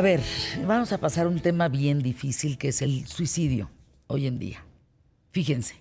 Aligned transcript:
A 0.00 0.02
ver, 0.02 0.22
vamos 0.66 0.92
a 0.92 0.98
pasar 0.98 1.26
un 1.26 1.40
tema 1.40 1.68
bien 1.68 2.02
difícil 2.02 2.56
que 2.56 2.68
es 2.68 2.80
el 2.80 3.06
suicidio 3.06 3.70
hoy 4.06 4.26
en 4.26 4.38
día. 4.38 4.64
Fíjense, 5.30 5.74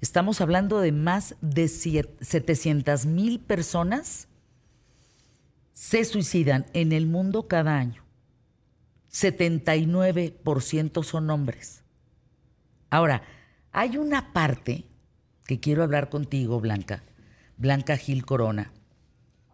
estamos 0.00 0.40
hablando 0.40 0.80
de 0.80 0.90
más 0.90 1.36
de 1.40 1.68
700 1.68 3.06
mil 3.06 3.38
personas 3.38 4.26
se 5.72 6.04
suicidan 6.04 6.66
en 6.72 6.90
el 6.90 7.06
mundo 7.06 7.46
cada 7.46 7.78
año. 7.78 8.02
79% 9.12 11.04
son 11.04 11.30
hombres. 11.30 11.84
Ahora, 12.90 13.22
hay 13.70 13.98
una 13.98 14.32
parte 14.32 14.84
que 15.46 15.60
quiero 15.60 15.84
hablar 15.84 16.10
contigo, 16.10 16.58
Blanca, 16.58 17.04
Blanca 17.56 17.96
Gil 17.98 18.26
Corona, 18.26 18.72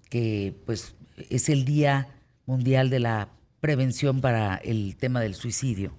que 0.08 0.58
pues 0.64 0.94
es 1.28 1.50
el 1.50 1.66
Día 1.66 2.08
Mundial 2.46 2.88
de 2.88 3.00
la 3.00 3.33
prevención 3.64 4.20
para 4.20 4.56
el 4.56 4.94
tema 4.94 5.22
del 5.22 5.34
suicidio. 5.34 5.94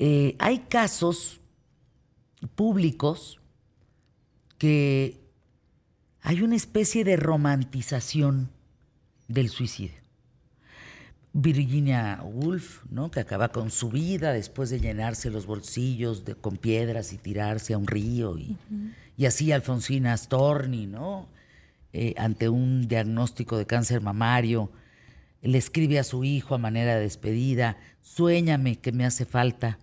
Eh, 0.00 0.34
hay 0.40 0.58
casos 0.58 1.40
públicos 2.56 3.40
que 4.58 5.20
hay 6.22 6.42
una 6.42 6.56
especie 6.56 7.04
de 7.04 7.16
romantización 7.16 8.50
del 9.28 9.50
suicidio. 9.50 10.00
Virginia 11.32 12.20
Woolf, 12.24 12.84
¿no? 12.90 13.12
que 13.12 13.20
acaba 13.20 13.50
con 13.50 13.70
su 13.70 13.90
vida 13.90 14.32
después 14.32 14.68
de 14.68 14.80
llenarse 14.80 15.30
los 15.30 15.46
bolsillos 15.46 16.24
de, 16.24 16.34
con 16.34 16.56
piedras 16.56 17.12
y 17.12 17.18
tirarse 17.18 17.74
a 17.74 17.78
un 17.78 17.86
río, 17.86 18.36
y, 18.36 18.56
y 19.16 19.26
así 19.26 19.52
Alfonsina 19.52 20.16
Storni, 20.16 20.88
¿no? 20.88 21.28
Eh, 21.92 22.14
ante 22.18 22.48
un 22.48 22.88
diagnóstico 22.88 23.56
de 23.58 23.66
cáncer 23.66 24.00
mamario, 24.00 24.72
le 25.46 25.58
escribe 25.58 25.98
a 25.98 26.04
su 26.04 26.24
hijo 26.24 26.54
a 26.54 26.58
manera 26.58 26.94
de 26.94 27.02
despedida, 27.02 27.76
suéñame 28.02 28.76
que 28.76 28.92
me 28.92 29.04
hace 29.04 29.24
falta, 29.24 29.78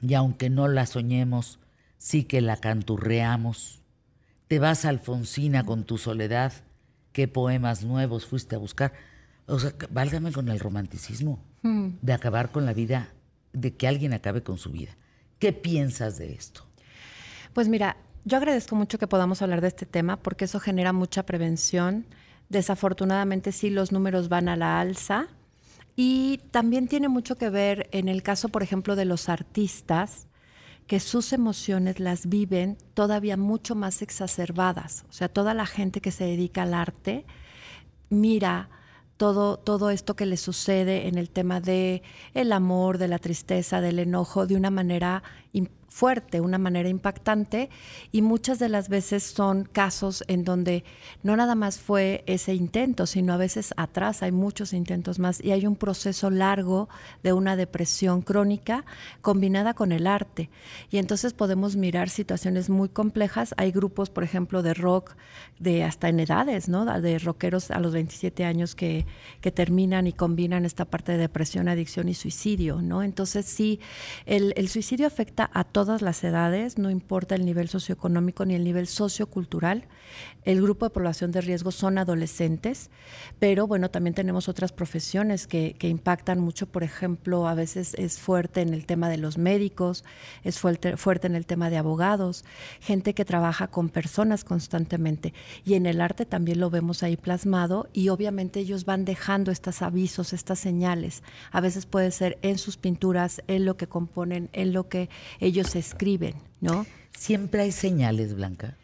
y 0.00 0.14
aunque 0.14 0.50
no 0.50 0.68
la 0.68 0.86
soñemos, 0.86 1.58
sí 1.98 2.24
que 2.24 2.40
la 2.40 2.56
canturreamos. 2.56 3.82
Te 4.48 4.58
vas, 4.58 4.84
Alfonsina, 4.84 5.64
con 5.64 5.84
tu 5.84 5.98
soledad, 5.98 6.52
qué 7.12 7.28
poemas 7.28 7.84
nuevos 7.84 8.26
fuiste 8.26 8.54
a 8.54 8.58
buscar. 8.58 8.92
O 9.46 9.58
sea, 9.58 9.74
válgame 9.90 10.32
con 10.32 10.48
el 10.48 10.60
romanticismo 10.60 11.42
hmm. 11.62 11.88
de 12.02 12.12
acabar 12.12 12.52
con 12.52 12.66
la 12.66 12.72
vida, 12.72 13.08
de 13.52 13.74
que 13.74 13.88
alguien 13.88 14.12
acabe 14.12 14.42
con 14.42 14.58
su 14.58 14.70
vida. 14.70 14.96
¿Qué 15.38 15.52
piensas 15.52 16.18
de 16.18 16.34
esto? 16.34 16.66
Pues 17.52 17.68
mira, 17.68 17.96
yo 18.24 18.36
agradezco 18.36 18.76
mucho 18.76 18.98
que 18.98 19.06
podamos 19.06 19.40
hablar 19.40 19.60
de 19.60 19.68
este 19.68 19.86
tema 19.86 20.16
porque 20.16 20.44
eso 20.44 20.60
genera 20.60 20.92
mucha 20.92 21.24
prevención 21.24 22.06
Desafortunadamente 22.48 23.52
sí 23.52 23.70
los 23.70 23.92
números 23.92 24.28
van 24.28 24.48
a 24.48 24.56
la 24.56 24.80
alza 24.80 25.28
y 25.96 26.38
también 26.50 26.88
tiene 26.88 27.08
mucho 27.08 27.36
que 27.36 27.50
ver 27.50 27.88
en 27.92 28.08
el 28.08 28.22
caso, 28.22 28.50
por 28.50 28.62
ejemplo, 28.62 28.96
de 28.96 29.06
los 29.06 29.28
artistas, 29.28 30.28
que 30.86 31.00
sus 31.00 31.32
emociones 31.32 31.98
las 31.98 32.26
viven 32.28 32.78
todavía 32.94 33.36
mucho 33.36 33.74
más 33.74 34.02
exacerbadas. 34.02 35.04
O 35.08 35.12
sea, 35.12 35.28
toda 35.28 35.54
la 35.54 35.66
gente 35.66 36.00
que 36.00 36.12
se 36.12 36.24
dedica 36.24 36.62
al 36.62 36.74
arte 36.74 37.26
mira 38.08 38.70
todo, 39.16 39.56
todo 39.58 39.90
esto 39.90 40.14
que 40.14 40.26
le 40.26 40.36
sucede 40.36 41.08
en 41.08 41.18
el 41.18 41.30
tema 41.30 41.60
de 41.60 42.02
el 42.34 42.52
amor, 42.52 42.98
de 42.98 43.08
la 43.08 43.18
tristeza, 43.18 43.80
del 43.80 43.98
enojo, 43.98 44.46
de 44.46 44.56
una 44.56 44.70
manera 44.70 45.22
fuerte, 45.96 46.42
una 46.42 46.58
manera 46.58 46.90
impactante 46.90 47.70
y 48.12 48.20
muchas 48.20 48.58
de 48.58 48.68
las 48.68 48.90
veces 48.90 49.22
son 49.22 49.64
casos 49.64 50.24
en 50.28 50.44
donde 50.44 50.84
no 51.22 51.34
nada 51.38 51.54
más 51.54 51.78
fue 51.78 52.22
ese 52.26 52.52
intento, 52.52 53.06
sino 53.06 53.32
a 53.32 53.38
veces 53.38 53.72
atrás 53.78 54.22
hay 54.22 54.30
muchos 54.30 54.74
intentos 54.74 55.18
más 55.18 55.42
y 55.42 55.52
hay 55.52 55.66
un 55.66 55.74
proceso 55.74 56.28
largo 56.28 56.90
de 57.22 57.32
una 57.32 57.56
depresión 57.56 58.20
crónica 58.20 58.84
combinada 59.22 59.72
con 59.72 59.90
el 59.90 60.06
arte. 60.06 60.50
Y 60.90 60.98
entonces 60.98 61.32
podemos 61.32 61.76
mirar 61.76 62.10
situaciones 62.10 62.68
muy 62.68 62.90
complejas. 62.90 63.54
Hay 63.56 63.72
grupos, 63.72 64.10
por 64.10 64.22
ejemplo, 64.22 64.62
de 64.62 64.74
rock, 64.74 65.16
de 65.58 65.82
hasta 65.82 66.10
en 66.10 66.20
edades, 66.20 66.68
¿no? 66.68 66.84
De 66.84 67.18
rockeros 67.18 67.70
a 67.70 67.80
los 67.80 67.94
27 67.94 68.44
años 68.44 68.74
que, 68.74 69.06
que 69.40 69.50
terminan 69.50 70.06
y 70.06 70.12
combinan 70.12 70.66
esta 70.66 70.84
parte 70.84 71.12
de 71.12 71.18
depresión, 71.18 71.68
adicción 71.68 72.10
y 72.10 72.14
suicidio, 72.14 72.82
¿no? 72.82 73.02
Entonces 73.02 73.46
sí, 73.46 73.80
el, 74.26 74.52
el 74.56 74.68
suicidio 74.68 75.06
afecta 75.06 75.50
a 75.54 75.64
todos 75.64 75.85
todas 75.86 76.02
las 76.02 76.24
edades, 76.24 76.78
no 76.78 76.90
importa 76.90 77.36
el 77.36 77.46
nivel 77.46 77.68
socioeconómico 77.68 78.44
ni 78.44 78.56
el 78.56 78.64
nivel 78.64 78.88
sociocultural. 78.88 79.84
El 80.42 80.60
grupo 80.60 80.86
de 80.86 80.90
población 80.90 81.30
de 81.30 81.40
riesgo 81.40 81.70
son 81.70 81.98
adolescentes, 81.98 82.90
pero 83.38 83.68
bueno, 83.68 83.88
también 83.88 84.14
tenemos 84.14 84.48
otras 84.48 84.72
profesiones 84.72 85.46
que, 85.46 85.76
impactan 85.80 86.40
mucho. 86.40 86.66
Por 86.66 86.82
ejemplo, 86.82 87.46
a 87.46 87.54
veces 87.54 87.94
es 87.94 88.18
fuerte 88.18 88.62
en 88.62 88.74
el 88.74 88.84
tema 88.84 89.08
de 89.08 89.16
los 89.16 89.38
médicos, 89.38 90.04
es 90.42 90.58
fuerte, 90.58 90.96
fuerte 90.96 91.28
en 91.28 91.36
el 91.36 91.46
tema 91.46 91.70
de 91.70 91.76
abogados, 91.76 92.44
gente 92.80 93.14
que 93.14 93.24
trabaja 93.24 93.68
con 93.68 93.88
personas 93.88 94.42
constantemente. 94.42 95.34
Y 95.64 95.74
en 95.74 95.86
el 95.86 96.00
arte 96.00 96.26
también 96.26 96.58
lo 96.58 96.68
vemos 96.68 97.04
ahí 97.04 97.16
plasmado 97.16 97.88
y 97.92 98.08
obviamente 98.08 98.58
ellos 98.58 98.84
van 98.84 99.04
dejando 99.04 99.52
estos 99.52 99.82
avisos, 99.82 100.32
estas 100.32 100.58
señales. 100.58 101.22
A 101.52 101.60
veces 101.60 101.86
puede 101.86 102.10
ser 102.10 102.38
en 102.42 102.58
sus 102.58 102.76
pinturas, 102.76 103.40
en 103.46 103.64
lo 103.64 103.76
que 103.76 103.86
componen, 103.86 104.48
en 104.52 104.72
lo 104.72 104.88
que 104.88 105.08
ellos 105.38 105.75
escriben, 105.78 106.34
¿no? 106.60 106.86
Siempre 107.16 107.62
hay 107.62 107.72
señales, 107.72 108.34
Blanca. 108.34 108.76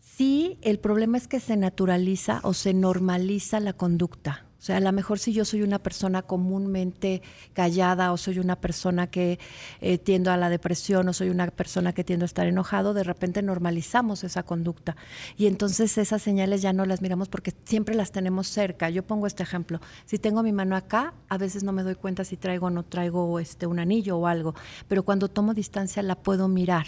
Sí, 0.00 0.58
el 0.62 0.78
problema 0.78 1.16
es 1.16 1.28
que 1.28 1.40
se 1.40 1.56
naturaliza 1.56 2.40
o 2.42 2.52
se 2.52 2.74
normaliza 2.74 3.60
la 3.60 3.72
conducta. 3.72 4.47
O 4.58 4.60
sea, 4.60 4.78
a 4.78 4.80
lo 4.80 4.90
mejor 4.90 5.20
si 5.20 5.32
yo 5.32 5.44
soy 5.44 5.62
una 5.62 5.78
persona 5.78 6.22
comúnmente 6.22 7.22
callada 7.52 8.12
o 8.12 8.16
soy 8.16 8.40
una 8.40 8.56
persona 8.56 9.06
que 9.06 9.38
eh, 9.80 9.98
tiendo 9.98 10.32
a 10.32 10.36
la 10.36 10.50
depresión 10.50 11.08
o 11.08 11.12
soy 11.12 11.30
una 11.30 11.46
persona 11.46 11.92
que 11.92 12.02
tiendo 12.02 12.24
a 12.24 12.26
estar 12.26 12.46
enojado, 12.48 12.92
de 12.92 13.04
repente 13.04 13.40
normalizamos 13.40 14.24
esa 14.24 14.42
conducta. 14.42 14.96
Y 15.36 15.46
entonces 15.46 15.96
esas 15.96 16.22
señales 16.22 16.60
ya 16.60 16.72
no 16.72 16.86
las 16.86 17.02
miramos 17.02 17.28
porque 17.28 17.54
siempre 17.64 17.94
las 17.94 18.10
tenemos 18.10 18.48
cerca. 18.48 18.90
Yo 18.90 19.04
pongo 19.04 19.28
este 19.28 19.44
ejemplo. 19.44 19.80
Si 20.06 20.18
tengo 20.18 20.42
mi 20.42 20.52
mano 20.52 20.74
acá, 20.74 21.14
a 21.28 21.38
veces 21.38 21.62
no 21.62 21.70
me 21.70 21.84
doy 21.84 21.94
cuenta 21.94 22.24
si 22.24 22.36
traigo 22.36 22.66
o 22.66 22.70
no 22.70 22.82
traigo 22.82 23.38
este, 23.38 23.68
un 23.68 23.78
anillo 23.78 24.18
o 24.18 24.26
algo. 24.26 24.56
Pero 24.88 25.04
cuando 25.04 25.28
tomo 25.28 25.54
distancia 25.54 26.02
la 26.02 26.16
puedo 26.16 26.48
mirar. 26.48 26.86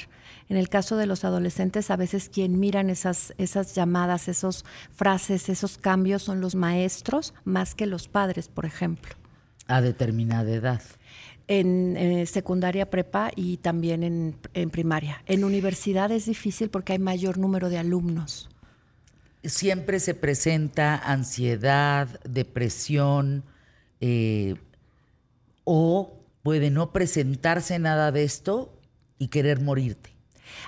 En 0.48 0.56
el 0.56 0.69
caso 0.69 0.97
de 0.97 1.06
los 1.06 1.25
adolescentes, 1.25 1.92
a 1.92 1.97
veces 1.97 2.28
quien 2.28 2.59
miran 2.59 2.91
esas, 2.91 3.32
esas 3.38 3.76
llamadas, 3.76 4.26
esas 4.26 4.64
frases, 4.91 5.48
esos 5.48 5.78
cambios 5.78 6.22
son 6.22 6.41
los 6.41 6.56
maestros 6.56 7.32
más 7.60 7.75
que 7.75 7.84
los 7.84 8.09
padres, 8.09 8.48
por 8.48 8.65
ejemplo. 8.65 9.15
A 9.66 9.82
determinada 9.82 10.50
edad. 10.50 10.81
En 11.47 11.94
eh, 11.98 12.25
secundaria 12.25 12.88
prepa 12.88 13.32
y 13.37 13.59
también 13.59 14.03
en, 14.54 14.71
primaria. 14.71 15.22
En 15.26 15.44
universidad 15.44 16.10
es 16.10 16.25
difícil 16.25 16.71
porque 16.71 16.94
hay 16.94 16.98
mayor 16.98 17.37
número 17.37 17.69
de 17.69 17.76
alumnos. 17.76 18.48
Siempre 19.44 20.00
se 20.00 20.15
presenta 20.15 20.97
ansiedad, 20.97 22.09
depresión, 22.25 23.44
eh, 24.00 24.54
o 25.65 26.15
puede 26.42 26.71
no 26.71 26.92
presentarse 26.92 27.78
nada 27.78 28.10
de 28.10 28.25
esto 28.25 28.72
y 29.19 29.28
querer 29.28 29.60
morirte. 29.60 30.09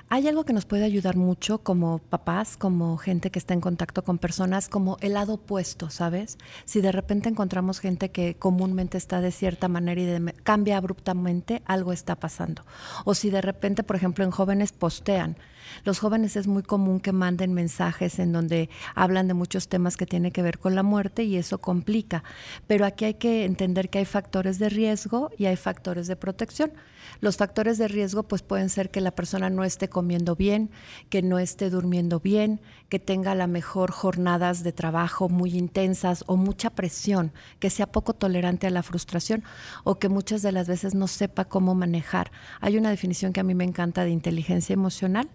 Hay 0.09 0.29
algo 0.29 0.45
que 0.45 0.53
nos 0.53 0.65
puede 0.65 0.85
ayudar 0.85 1.17
mucho 1.17 1.59
como 1.59 1.99
papás, 1.99 2.57
como 2.57 2.97
gente 2.97 3.31
que 3.31 3.39
está 3.39 3.55
en 3.55 3.61
contacto 3.61 4.03
con 4.05 4.19
personas, 4.19 4.69
como 4.69 4.97
el 5.01 5.15
lado 5.15 5.35
opuesto, 5.35 5.91
¿sabes? 5.91 6.39
Si 6.65 6.81
de 6.81 6.93
repente 6.93 7.29
encontramos 7.29 7.81
gente 7.81 8.11
que 8.11 8.35
comúnmente 8.35 8.99
está 8.99 9.21
de 9.21 9.33
cierta 9.33 9.69
manera 9.69 10.01
y 10.01 10.33
cambia 10.43 10.77
abruptamente, 10.77 11.63
algo 11.67 11.93
está 11.93 12.17
pasando. 12.17 12.65
O 13.05 13.15
si 13.15 13.31
de 13.31 13.41
repente, 13.41 13.83
por 13.83 13.97
ejemplo, 13.97 14.25
en 14.25 14.31
jóvenes 14.31 14.73
postean, 14.73 15.37
los 15.85 15.99
jóvenes 15.99 16.37
es 16.37 16.47
muy 16.47 16.63
común 16.63 17.01
que 17.01 17.13
manden 17.13 17.53
mensajes 17.55 18.19
en 18.19 18.33
donde 18.33 18.69
hablan 18.95 19.29
de 19.29 19.35
muchos 19.35 19.69
temas 19.69 19.97
que 19.97 20.07
tienen 20.07 20.33
que 20.33 20.43
ver 20.43 20.59
con 20.59 20.75
la 20.75 20.83
muerte 20.83 21.25
y 21.25 21.37
eso 21.37 21.59
complica. 21.59 22.25
Pero 22.67 22.85
aquí 22.85 23.05
hay 23.05 23.15
que 23.15 23.45
entender 23.45 23.91
que 23.91 23.99
hay 23.99 24.05
factores 24.05 24.59
de 24.59 24.69
riesgo 24.69 25.31
y 25.37 25.47
hay 25.47 25.57
factores 25.57 26.07
de 26.07 26.17
protección. 26.17 26.73
Los 27.21 27.37
factores 27.37 27.79
de 27.79 27.89
riesgo 27.89 28.23
pues 28.25 28.43
pueden 28.43 28.69
ser 28.69 28.91
que 28.91 29.01
la 29.01 29.11
persona 29.13 29.51
no 29.51 29.65
esté 29.65 29.89
comiendo 29.89 30.37
bien, 30.37 30.71
que 31.09 31.23
no 31.23 31.39
esté 31.39 31.71
durmiendo 31.71 32.21
bien, 32.21 32.61
que 32.89 32.99
tenga 32.99 33.33
a 33.33 33.35
lo 33.35 33.49
mejor 33.49 33.91
jornadas 33.91 34.63
de 34.63 34.73
trabajo 34.73 35.29
muy 35.29 35.57
intensas 35.57 36.25
o 36.27 36.37
mucha 36.37 36.71
presión, 36.71 37.33
que 37.59 37.71
sea 37.71 37.87
poco 37.87 38.15
tolerante 38.15 38.67
a 38.67 38.71
la 38.71 38.83
frustración 38.83 39.45
o 39.85 39.99
que 39.99 40.09
muchas 40.09 40.43
de 40.43 40.53
las 40.53 40.69
veces 40.69 40.95
no 40.95 41.07
sepa 41.07 41.45
cómo 41.45 41.75
manejar. 41.75 42.31
Hay 42.61 42.77
una 42.77 42.91
definición 42.91 43.33
que 43.33 43.41
a 43.41 43.45
mí 43.45 43.55
me 43.55 43.65
encanta 43.65 44.05
de 44.05 44.11
inteligencia 44.11 44.75
emocional, 44.75 45.29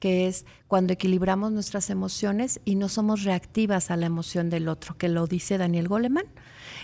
que 0.00 0.26
es 0.26 0.44
cuando 0.68 0.92
equilibramos 0.92 1.52
nuestras 1.52 1.90
emociones 1.90 2.60
y 2.64 2.74
no 2.74 2.88
somos 2.88 3.24
reactivas 3.24 3.90
a 3.90 3.96
la 3.96 4.06
emoción 4.06 4.50
del 4.50 4.68
otro, 4.68 4.96
que 4.96 5.08
lo 5.08 5.26
dice 5.26 5.58
Daniel 5.58 5.88
Goleman. 5.88 6.26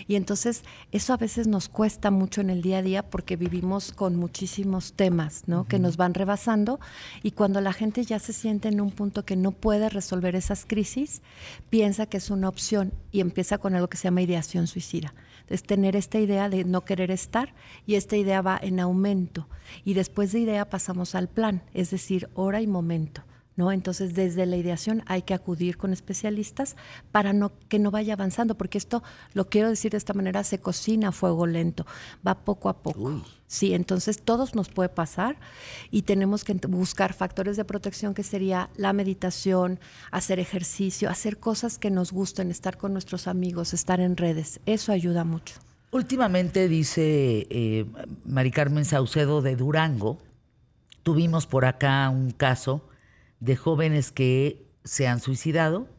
Y 0.07 0.15
entonces 0.15 0.63
eso 0.91 1.13
a 1.13 1.17
veces 1.17 1.47
nos 1.47 1.69
cuesta 1.69 2.11
mucho 2.11 2.41
en 2.41 2.49
el 2.49 2.61
día 2.61 2.79
a 2.79 2.81
día 2.81 3.09
porque 3.09 3.35
vivimos 3.35 3.91
con 3.91 4.15
muchísimos 4.15 4.93
temas, 4.93 5.43
¿no? 5.47 5.67
Que 5.67 5.79
nos 5.79 5.97
van 5.97 6.13
rebasando 6.13 6.79
y 7.23 7.31
cuando 7.31 7.61
la 7.61 7.73
gente 7.73 8.03
ya 8.03 8.19
se 8.19 8.33
siente 8.33 8.69
en 8.69 8.81
un 8.81 8.91
punto 8.91 9.25
que 9.25 9.35
no 9.35 9.51
puede 9.51 9.89
resolver 9.89 10.35
esas 10.35 10.65
crisis, 10.65 11.21
piensa 11.69 12.05
que 12.05 12.17
es 12.17 12.29
una 12.29 12.49
opción 12.49 12.93
y 13.11 13.19
empieza 13.19 13.57
con 13.57 13.75
algo 13.75 13.87
que 13.87 13.97
se 13.97 14.05
llama 14.05 14.21
ideación 14.21 14.67
suicida. 14.67 15.13
Es 15.47 15.63
tener 15.63 15.95
esta 15.95 16.19
idea 16.19 16.49
de 16.49 16.63
no 16.63 16.81
querer 16.85 17.11
estar 17.11 17.53
y 17.85 17.95
esta 17.95 18.15
idea 18.15 18.41
va 18.41 18.59
en 18.61 18.79
aumento. 18.79 19.47
Y 19.83 19.93
después 19.93 20.31
de 20.31 20.39
idea 20.39 20.69
pasamos 20.69 21.15
al 21.15 21.27
plan, 21.27 21.63
es 21.73 21.91
decir, 21.91 22.29
hora 22.33 22.61
y 22.61 22.67
momento. 22.67 23.23
¿No? 23.61 23.71
Entonces, 23.71 24.15
desde 24.15 24.47
la 24.47 24.57
ideación 24.57 25.03
hay 25.05 25.21
que 25.21 25.35
acudir 25.35 25.77
con 25.77 25.93
especialistas 25.93 26.75
para 27.11 27.31
no, 27.31 27.51
que 27.69 27.77
no 27.77 27.91
vaya 27.91 28.13
avanzando, 28.13 28.55
porque 28.55 28.79
esto, 28.79 29.03
lo 29.35 29.49
quiero 29.49 29.69
decir 29.69 29.91
de 29.91 29.97
esta 29.97 30.15
manera, 30.15 30.43
se 30.43 30.57
cocina 30.57 31.09
a 31.09 31.11
fuego 31.11 31.45
lento, 31.45 31.85
va 32.25 32.39
poco 32.43 32.69
a 32.69 32.81
poco. 32.81 33.21
Sí, 33.45 33.75
entonces 33.75 34.19
todos 34.19 34.55
nos 34.55 34.69
puede 34.69 34.89
pasar 34.89 35.35
y 35.91 36.01
tenemos 36.01 36.43
que 36.43 36.53
buscar 36.67 37.13
factores 37.13 37.55
de 37.55 37.63
protección 37.63 38.15
que 38.15 38.23
sería 38.23 38.71
la 38.77 38.93
meditación, 38.93 39.79
hacer 40.09 40.39
ejercicio, 40.39 41.07
hacer 41.11 41.37
cosas 41.37 41.77
que 41.77 41.91
nos 41.91 42.11
gusten, 42.11 42.49
estar 42.49 42.77
con 42.77 42.93
nuestros 42.93 43.27
amigos, 43.27 43.75
estar 43.75 43.99
en 43.99 44.17
redes. 44.17 44.59
Eso 44.65 44.91
ayuda 44.91 45.23
mucho. 45.23 45.53
Últimamente, 45.91 46.67
dice 46.67 47.45
eh, 47.51 47.85
Mari 48.25 48.49
Carmen 48.49 48.85
Saucedo 48.85 49.43
de 49.43 49.55
Durango, 49.55 50.17
tuvimos 51.03 51.45
por 51.45 51.65
acá 51.65 52.09
un 52.09 52.31
caso 52.31 52.87
de 53.41 53.57
jóvenes 53.57 54.11
que 54.11 54.65
se 54.85 55.07
han 55.07 55.19
suicidado. 55.19 55.89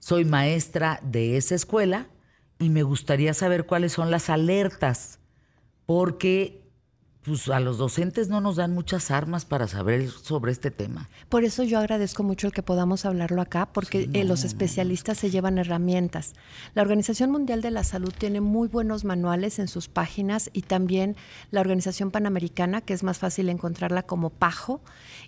Soy 0.00 0.24
maestra 0.24 0.98
de 1.04 1.36
esa 1.36 1.54
escuela 1.54 2.08
y 2.58 2.70
me 2.70 2.82
gustaría 2.82 3.34
saber 3.34 3.66
cuáles 3.66 3.92
son 3.92 4.10
las 4.10 4.28
alertas, 4.30 5.20
porque 5.84 6.65
pues 7.26 7.48
a 7.48 7.58
los 7.58 7.76
docentes 7.76 8.28
no 8.28 8.40
nos 8.40 8.56
dan 8.56 8.72
muchas 8.72 9.10
armas 9.10 9.44
para 9.44 9.66
saber 9.66 10.08
sobre 10.10 10.52
este 10.52 10.70
tema. 10.70 11.08
Por 11.28 11.42
eso 11.42 11.64
yo 11.64 11.80
agradezco 11.80 12.22
mucho 12.22 12.46
el 12.46 12.52
que 12.52 12.62
podamos 12.62 13.04
hablarlo 13.04 13.42
acá, 13.42 13.66
porque 13.72 14.08
eh, 14.12 14.22
los 14.22 14.44
especialistas 14.44 15.18
se 15.18 15.30
llevan 15.30 15.58
herramientas. 15.58 16.34
La 16.74 16.82
Organización 16.82 17.32
Mundial 17.32 17.62
de 17.62 17.72
la 17.72 17.82
Salud 17.82 18.12
tiene 18.16 18.40
muy 18.40 18.68
buenos 18.68 19.04
manuales 19.04 19.58
en 19.58 19.66
sus 19.66 19.88
páginas 19.88 20.50
y 20.52 20.62
también 20.62 21.16
la 21.50 21.60
Organización 21.60 22.12
Panamericana, 22.12 22.80
que 22.80 22.94
es 22.94 23.02
más 23.02 23.18
fácil 23.18 23.48
encontrarla 23.48 24.04
como 24.04 24.30
PAJO, 24.30 24.80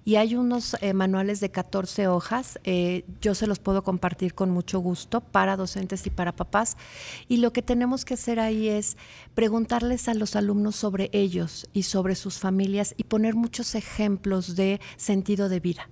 y 0.04 0.16
hay 0.16 0.36
unos 0.36 0.76
eh, 0.80 0.94
manuales 0.94 1.40
de 1.40 1.50
14 1.50 2.06
hojas. 2.06 2.60
Eh, 2.62 3.04
yo 3.20 3.34
se 3.34 3.48
los 3.48 3.58
puedo 3.58 3.82
compartir 3.82 4.34
con 4.34 4.50
mucho 4.50 4.78
gusto 4.78 5.20
para 5.20 5.56
docentes 5.56 6.06
y 6.06 6.10
para 6.10 6.36
papás. 6.36 6.76
Y 7.26 7.38
lo 7.38 7.52
que 7.52 7.62
tenemos 7.62 8.04
que 8.04 8.14
hacer 8.14 8.38
ahí 8.38 8.68
es 8.68 8.96
preguntarles 9.34 10.08
a 10.08 10.14
los 10.14 10.36
alumnos 10.36 10.76
sobre 10.76 11.10
ellos 11.12 11.68
y 11.72 11.82
sobre 11.88 12.14
sus 12.14 12.38
familias 12.38 12.94
y 12.96 13.04
poner 13.04 13.34
muchos 13.34 13.74
ejemplos 13.74 14.56
de 14.56 14.80
sentido 14.96 15.48
de 15.48 15.60
vida. 15.60 15.88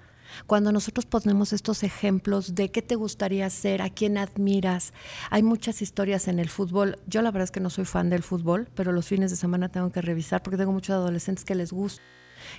Cuando 0.46 0.72
nosotros 0.72 1.06
ponemos 1.06 1.52
estos 1.52 1.82
ejemplos 1.82 2.54
de 2.54 2.70
qué 2.70 2.82
te 2.82 2.94
gustaría 2.94 3.46
hacer, 3.46 3.80
a 3.82 3.90
quién 3.90 4.18
admiras, 4.18 4.92
hay 5.30 5.42
muchas 5.42 5.82
historias 5.82 6.28
en 6.28 6.38
el 6.38 6.48
fútbol. 6.48 6.98
Yo 7.06 7.22
la 7.22 7.30
verdad 7.30 7.44
es 7.44 7.50
que 7.50 7.60
no 7.60 7.70
soy 7.70 7.84
fan 7.84 8.10
del 8.10 8.22
fútbol, 8.22 8.68
pero 8.74 8.92
los 8.92 9.06
fines 9.06 9.30
de 9.30 9.36
semana 9.36 9.70
tengo 9.70 9.90
que 9.90 10.02
revisar 10.02 10.42
porque 10.42 10.58
tengo 10.58 10.72
muchos 10.72 10.94
adolescentes 10.94 11.44
que 11.44 11.54
les 11.54 11.72
gusta. 11.72 12.02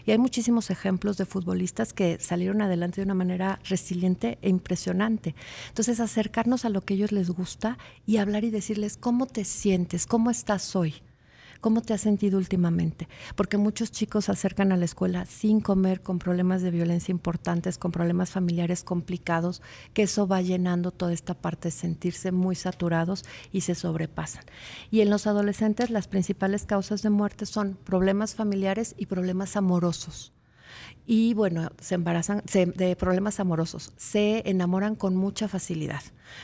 Y 0.06 0.12
hay 0.12 0.18
muchísimos 0.18 0.70
ejemplos 0.70 1.18
de 1.18 1.26
futbolistas 1.26 1.94
que 1.94 2.18
salieron 2.20 2.62
adelante 2.62 3.02
de 3.02 3.06
una 3.06 3.14
manera 3.14 3.60
resiliente 3.64 4.38
e 4.42 4.50
impresionante. 4.50 5.36
Entonces, 5.70 6.00
acercarnos 6.00 6.66
a 6.66 6.70
lo 6.70 6.82
que 6.82 6.94
a 6.94 6.98
ellos 6.98 7.12
les 7.12 7.30
gusta 7.30 7.78
y 8.06 8.18
hablar 8.18 8.44
y 8.44 8.50
decirles 8.50 8.98
cómo 8.98 9.28
te 9.28 9.46
sientes, 9.46 10.06
cómo 10.06 10.30
estás 10.30 10.76
hoy. 10.76 10.96
¿Cómo 11.62 11.82
te 11.82 11.94
has 11.94 12.02
sentido 12.02 12.38
últimamente? 12.38 13.08
Porque 13.36 13.58
muchos 13.58 13.92
chicos 13.92 14.26
se 14.26 14.32
acercan 14.32 14.72
a 14.72 14.78
la 14.78 14.86
escuela 14.86 15.26
sin 15.26 15.60
comer, 15.60 16.02
con 16.02 16.20
problemas 16.20 16.62
de 16.62 16.72
violencia 16.72 17.12
importantes, 17.12 17.78
con 17.78 17.92
problemas 17.92 18.30
familiares 18.30 18.84
complicados, 18.84 19.62
que 19.94 20.04
eso 20.04 20.28
va 20.28 20.42
llenando 20.42 20.92
toda 20.92 21.14
esta 21.14 21.34
parte 21.34 21.70
de 21.70 21.72
sentirse 21.72 22.32
muy 22.32 22.56
saturados 22.56 23.26
y 23.52 23.62
se 23.62 23.76
sobrepasan. 23.76 24.44
Y 24.92 25.02
en 25.02 25.10
los 25.10 25.28
adolescentes 25.28 25.90
las 25.90 26.08
principales 26.08 26.66
causas 26.66 27.02
de 27.02 27.10
muerte 27.10 27.46
son 27.46 27.78
problemas 27.84 28.36
familiares 28.36 28.96
y 28.98 29.08
problemas 29.08 29.58
amorosos 29.58 30.37
y 31.06 31.34
bueno, 31.34 31.72
se 31.80 31.96
embarazan 31.96 32.44
de 32.46 32.96
problemas 32.98 33.40
amorosos, 33.40 33.94
se 33.96 34.44
enamoran 34.46 34.96
con 34.96 35.16
mucha 35.16 35.48
facilidad. 35.48 36.02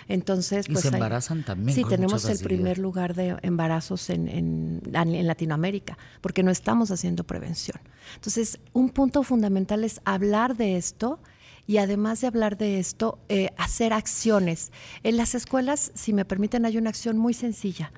Entonces, 0.08 0.68
pues. 0.68 0.86
Y 0.86 0.90
se 0.90 0.96
embarazan 0.96 1.44
también. 1.44 1.76
Sí, 1.76 1.84
tenemos 1.84 2.26
el 2.26 2.40
primer 2.40 2.78
lugar 2.78 3.14
de 3.14 3.38
embarazos 3.42 4.10
en, 4.10 4.30
en, 4.30 4.82
en, 4.94 5.28
Latinoamérica, 5.28 5.98
porque 6.22 6.44
no 6.44 6.52
estamos 6.52 6.92
haciendo 6.92 7.26
prevención. 7.26 7.78
Entonces, 8.16 8.60
un 8.72 8.90
punto 8.90 9.24
fundamental 9.24 9.84
es 9.84 10.00
hablar 10.06 10.56
de 10.56 10.78
esto 10.78 11.20
y 11.66 11.78
además 11.78 12.22
de 12.22 12.28
hablar 12.28 12.58
de 12.58 12.80
esto, 12.80 13.20
eh, 13.30 13.50
hacer 13.58 13.94
acciones. 13.94 14.72
En 15.04 15.18
las 15.18 15.36
escuelas, 15.36 15.92
si 15.96 16.14
me 16.14 16.26
permiten, 16.26 16.66
hay 16.66 16.78
una 16.78 16.90
acción 16.90 17.18
muy 17.18 17.34
sencilla. 17.34 17.92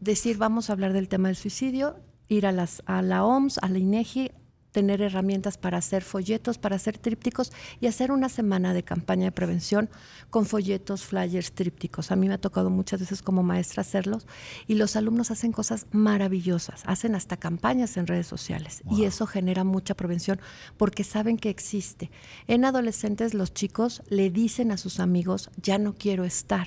Decir, 0.00 0.38
vamos 0.38 0.68
a 0.68 0.72
hablar 0.72 0.92
del 0.92 1.08
tema 1.08 1.28
del 1.28 1.36
suicidio, 1.36 1.96
ir 2.28 2.46
a, 2.46 2.52
las, 2.52 2.82
a 2.86 3.02
la 3.02 3.24
OMS, 3.24 3.58
a 3.58 3.68
la 3.68 3.78
INEGI, 3.78 4.32
tener 4.72 5.02
herramientas 5.02 5.58
para 5.58 5.78
hacer 5.78 6.02
folletos, 6.02 6.58
para 6.58 6.76
hacer 6.76 6.98
trípticos 6.98 7.52
y 7.80 7.86
hacer 7.86 8.10
una 8.10 8.28
semana 8.28 8.74
de 8.74 8.82
campaña 8.82 9.26
de 9.26 9.32
prevención 9.32 9.90
con 10.30 10.46
folletos, 10.46 11.04
flyers, 11.04 11.52
trípticos. 11.52 12.10
A 12.10 12.16
mí 12.16 12.26
me 12.26 12.34
ha 12.34 12.40
tocado 12.40 12.70
muchas 12.70 13.00
veces 13.00 13.22
como 13.22 13.42
maestra 13.42 13.82
hacerlos 13.82 14.26
y 14.66 14.74
los 14.74 14.96
alumnos 14.96 15.30
hacen 15.30 15.52
cosas 15.52 15.86
maravillosas, 15.92 16.82
hacen 16.86 17.14
hasta 17.14 17.36
campañas 17.36 17.96
en 17.96 18.06
redes 18.06 18.26
sociales 18.26 18.82
y 18.90 19.04
eso 19.04 19.26
genera 19.26 19.62
mucha 19.62 19.94
prevención 19.94 20.40
porque 20.76 21.04
saben 21.04 21.36
que 21.36 21.50
existe. 21.50 22.10
En 22.48 22.64
adolescentes 22.64 23.34
los 23.34 23.52
chicos 23.52 24.02
le 24.08 24.30
dicen 24.30 24.72
a 24.72 24.78
sus 24.78 25.00
amigos, 25.00 25.50
ya 25.60 25.78
no 25.78 25.94
quiero 25.94 26.24
estar, 26.24 26.66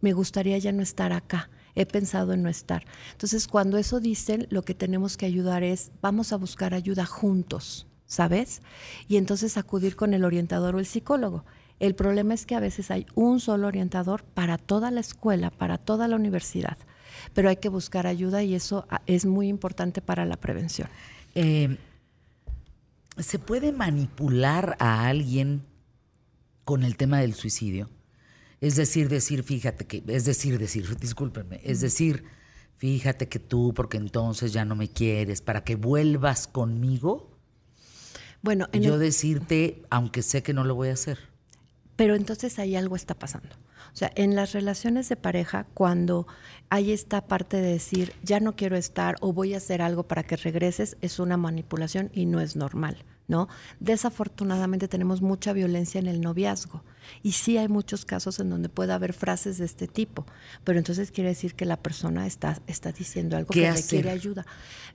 me 0.00 0.12
gustaría 0.12 0.58
ya 0.58 0.72
no 0.72 0.82
estar 0.82 1.12
acá 1.12 1.50
he 1.74 1.86
pensado 1.86 2.32
en 2.32 2.42
no 2.42 2.48
estar. 2.48 2.84
Entonces, 3.12 3.48
cuando 3.48 3.78
eso 3.78 4.00
dicen, 4.00 4.46
lo 4.50 4.62
que 4.62 4.74
tenemos 4.74 5.16
que 5.16 5.26
ayudar 5.26 5.62
es, 5.62 5.90
vamos 6.00 6.32
a 6.32 6.36
buscar 6.36 6.74
ayuda 6.74 7.06
juntos, 7.06 7.86
¿sabes? 8.06 8.62
Y 9.08 9.16
entonces 9.16 9.56
acudir 9.56 9.96
con 9.96 10.14
el 10.14 10.24
orientador 10.24 10.74
o 10.74 10.78
el 10.78 10.86
psicólogo. 10.86 11.44
El 11.80 11.94
problema 11.94 12.34
es 12.34 12.46
que 12.46 12.54
a 12.54 12.60
veces 12.60 12.90
hay 12.90 13.06
un 13.14 13.40
solo 13.40 13.66
orientador 13.66 14.22
para 14.22 14.58
toda 14.58 14.90
la 14.90 15.00
escuela, 15.00 15.50
para 15.50 15.78
toda 15.78 16.06
la 16.06 16.16
universidad, 16.16 16.76
pero 17.34 17.48
hay 17.48 17.56
que 17.56 17.68
buscar 17.68 18.06
ayuda 18.06 18.42
y 18.42 18.54
eso 18.54 18.86
ah, 18.88 19.02
es 19.06 19.26
muy 19.26 19.48
importante 19.48 20.00
para 20.00 20.24
la 20.24 20.36
prevención. 20.36 20.88
Eh, 21.34 21.76
¿Se 23.18 23.38
puede 23.38 23.72
manipular 23.72 24.76
a 24.78 25.06
alguien 25.06 25.64
con 26.64 26.84
el 26.84 26.96
tema 26.96 27.18
del 27.18 27.34
suicidio? 27.34 27.90
Es 28.62 28.76
decir, 28.76 29.08
decir, 29.08 29.42
fíjate 29.42 29.86
que, 29.88 30.04
es 30.06 30.24
decir, 30.24 30.56
decir, 30.56 30.96
discúlpenme, 31.00 31.60
es 31.64 31.80
decir, 31.80 32.22
fíjate 32.76 33.28
que 33.28 33.40
tú, 33.40 33.74
porque 33.74 33.96
entonces 33.96 34.52
ya 34.52 34.64
no 34.64 34.76
me 34.76 34.88
quieres, 34.88 35.42
para 35.42 35.64
que 35.64 35.74
vuelvas 35.74 36.46
conmigo. 36.46 37.28
Bueno, 38.40 38.68
en 38.72 38.84
yo 38.84 38.98
decirte, 38.98 39.82
aunque 39.90 40.22
sé 40.22 40.44
que 40.44 40.54
no 40.54 40.62
lo 40.62 40.76
voy 40.76 40.90
a 40.90 40.92
hacer. 40.92 41.18
Pero 41.96 42.14
entonces 42.14 42.60
ahí 42.60 42.76
algo 42.76 42.94
está 42.94 43.14
pasando. 43.18 43.48
O 43.92 43.96
sea, 43.96 44.12
en 44.14 44.36
las 44.36 44.52
relaciones 44.52 45.08
de 45.08 45.16
pareja, 45.16 45.66
cuando 45.74 46.28
hay 46.70 46.92
esta 46.92 47.26
parte 47.26 47.56
de 47.56 47.72
decir, 47.72 48.12
ya 48.22 48.38
no 48.38 48.54
quiero 48.54 48.76
estar 48.76 49.16
o 49.20 49.32
voy 49.32 49.54
a 49.54 49.56
hacer 49.56 49.82
algo 49.82 50.04
para 50.04 50.22
que 50.22 50.36
regreses, 50.36 50.96
es 51.00 51.18
una 51.18 51.36
manipulación 51.36 52.10
y 52.14 52.26
no 52.26 52.40
es 52.40 52.54
normal. 52.54 53.04
¿No? 53.32 53.48
Desafortunadamente 53.80 54.88
tenemos 54.88 55.22
mucha 55.22 55.54
violencia 55.54 55.98
en 55.98 56.06
el 56.06 56.20
noviazgo 56.20 56.84
y 57.22 57.32
sí 57.32 57.56
hay 57.56 57.66
muchos 57.66 58.04
casos 58.04 58.38
en 58.40 58.50
donde 58.50 58.68
puede 58.68 58.92
haber 58.92 59.14
frases 59.14 59.56
de 59.56 59.64
este 59.64 59.88
tipo, 59.88 60.26
pero 60.64 60.78
entonces 60.78 61.10
quiere 61.10 61.30
decir 61.30 61.54
que 61.54 61.64
la 61.64 61.78
persona 61.78 62.26
está, 62.26 62.60
está 62.66 62.92
diciendo 62.92 63.36
algo 63.36 63.48
que 63.48 63.72
requiere 63.72 64.10
ayuda. 64.10 64.44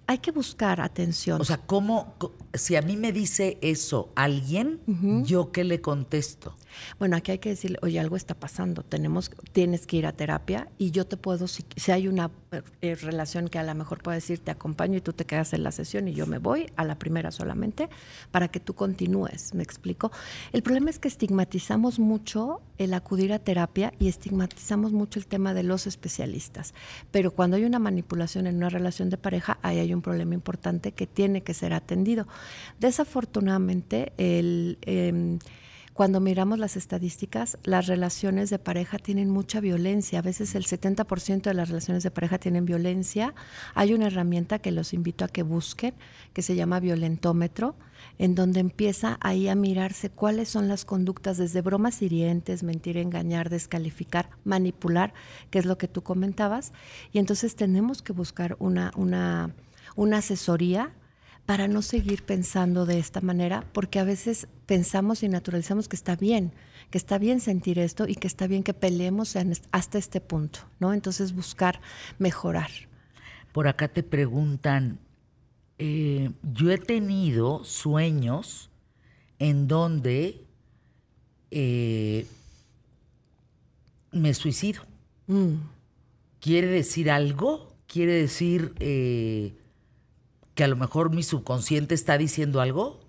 Hay 0.06 0.20
que 0.20 0.32
buscar 0.32 0.80
atención. 0.82 1.42
O 1.42 1.44
sea, 1.44 1.58
¿cómo, 1.58 2.16
si 2.54 2.76
a 2.76 2.82
mí 2.82 2.96
me 2.96 3.12
dice 3.12 3.58
eso 3.62 4.12
alguien, 4.16 4.80
yo 5.26 5.52
qué 5.52 5.64
le 5.64 5.82
contesto? 5.82 6.56
Bueno, 7.00 7.18
aquí 7.18 7.32
hay 7.32 7.40
que 7.40 7.50
decirle, 7.50 7.78
oye, 7.82 8.00
algo 8.00 8.16
está 8.16 8.36
pasando, 8.36 8.84
tenemos, 8.84 9.32
tienes 9.52 9.88
que 9.88 9.98
ir 9.98 10.06
a 10.06 10.14
terapia 10.14 10.70
y 10.78 10.92
yo 10.92 11.08
te 11.08 11.18
puedo, 11.18 11.48
si, 11.48 11.66
hay 11.92 12.08
una 12.08 12.32
eh, 12.82 12.96
relación 12.96 13.48
que 13.48 13.60
a 13.60 13.64
lo 13.64 13.74
mejor 13.76 14.02
puedo 14.02 14.16
decir, 14.16 14.40
te 14.40 14.52
acompaño 14.52 14.98
y 14.98 15.02
tú 15.02 15.14
te 15.14 15.26
quedas 15.26 15.54
en 15.54 15.64
la 15.64 15.72
sesión 15.72 16.08
y 16.08 16.14
yo 16.14 16.28
me 16.28 16.38
voy 16.38 16.72
a 16.76 16.86
la 16.86 16.98
primera 17.00 17.32
solamente 17.32 17.90
para 18.32 18.48
que 18.48 18.60
tú 18.60 18.74
continúes, 18.74 19.54
¿me 19.54 19.64
explico? 19.64 20.12
El 20.54 20.64
problema 20.64 20.90
es 20.90 21.00
que 21.00 21.08
estigmatizamos 21.08 22.00
mucho 22.00 22.62
el 22.78 22.94
acudir 22.94 23.34
a 23.34 23.40
terapia 23.40 23.94
y 24.00 24.08
estigmatizamos 24.08 24.92
mucho 24.92 25.20
el 25.20 25.28
tema 25.28 25.54
de 25.54 25.64
los 25.64 25.88
especialistas, 25.88 26.74
pero 27.12 27.32
cuando 27.32 27.58
hay 27.58 27.66
una 27.66 27.80
manipulación 27.80 28.48
en 28.48 28.58
una 28.58 28.70
relación 28.70 29.10
de 29.10 29.18
pareja, 29.18 29.58
ahí 29.62 29.80
hay 29.80 29.94
un 29.94 30.02
problema 30.02 30.34
importante 30.34 30.92
que 30.92 31.08
tiene 31.08 31.42
que 31.42 31.54
ser 31.54 31.74
atendido. 31.74 32.28
Desafortunadamente, 32.80 34.14
el... 34.18 34.78
Em, 34.82 35.40
cuando 35.98 36.20
miramos 36.20 36.60
las 36.60 36.78
estadísticas, 36.78 37.58
las 37.64 37.88
relaciones 37.88 38.52
de 38.52 38.60
pareja 38.60 39.00
tienen 39.00 39.32
mucha 39.32 39.60
violencia. 39.60 40.20
A 40.20 40.22
veces 40.22 40.54
el 40.54 40.68
70% 40.68 41.42
de 41.42 41.56
las 41.56 41.70
relaciones 41.70 42.04
de 42.04 42.12
pareja 42.12 42.38
tienen 42.38 42.66
violencia. 42.66 43.34
Hay 43.74 43.96
una 43.96 44.06
herramienta 44.06 44.60
que 44.60 44.72
los 44.72 44.94
invito 44.94 45.26
a 45.26 45.28
que 45.28 45.42
busquen, 45.42 45.96
que 46.34 46.44
se 46.44 46.56
llama 46.56 46.80
violentómetro, 46.80 47.76
en 48.20 48.36
donde 48.36 48.60
empieza 48.60 49.18
ahí 49.22 49.48
a 49.48 49.56
mirarse 49.56 50.12
cuáles 50.12 50.50
son 50.50 50.68
las 50.68 50.86
conductas 50.86 51.38
desde 51.38 51.62
bromas 51.64 52.00
hirientes, 52.04 52.62
mentir, 52.62 52.98
engañar, 52.98 53.50
descalificar, 53.50 54.30
manipular, 54.44 55.16
que 55.50 55.58
es 55.58 55.66
lo 55.66 55.80
que 55.80 55.88
tú 55.88 56.04
comentabas. 56.04 56.74
Y 57.12 57.18
entonces 57.18 57.56
tenemos 57.56 58.04
que 58.04 58.14
buscar 58.14 58.56
una, 58.60 58.92
una, 58.96 59.50
una 59.96 60.20
asesoría 60.20 60.94
para 61.48 61.70
no 61.70 61.82
seguir 61.82 62.24
pensando 62.24 62.86
de 62.86 63.00
esta 63.00 63.22
manera, 63.22 63.64
porque 63.72 64.00
a 64.00 64.04
veces 64.04 64.50
pensamos 64.66 65.24
y 65.24 65.30
naturalizamos 65.30 65.88
que 65.88 65.96
está 65.96 66.18
bien, 66.18 66.52
que 66.92 66.98
está 66.98 67.18
bien 67.18 67.40
sentir 67.40 67.80
esto 67.80 68.06
y 68.06 68.16
que 68.16 68.28
está 68.28 68.48
bien 68.48 68.64
que 68.64 68.74
peleemos 68.74 69.38
hasta 69.72 69.98
este 69.98 70.20
punto, 70.20 70.60
¿no? 70.82 70.94
Entonces 70.94 71.34
buscar 71.34 71.80
mejorar. 72.20 72.70
Por 73.54 73.70
acá 73.70 73.88
te 73.88 74.04
preguntan, 74.04 75.00
eh, 75.80 76.32
yo 76.44 76.70
he 76.70 76.78
tenido 76.78 77.64
sueños 77.64 78.70
en 79.40 79.70
donde 79.70 80.44
eh, 81.50 82.28
me 84.12 84.34
suicido. 84.34 84.82
Mm. 85.28 85.54
¿Quiere 86.42 86.68
decir 86.68 87.10
algo? 87.10 87.74
¿Quiere 87.88 88.12
decir... 88.12 88.74
Eh, 88.82 89.54
que 90.58 90.64
a 90.64 90.68
lo 90.68 90.76
mejor 90.76 91.12
mi 91.12 91.22
subconsciente 91.22 91.94
está 91.94 92.18
diciendo 92.18 92.60
algo? 92.62 93.07